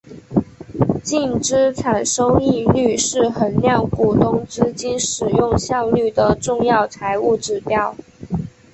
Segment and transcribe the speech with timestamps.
[1.03, 7.95] 净资产收益率是衡量股东资金使用效率的重要财务指标。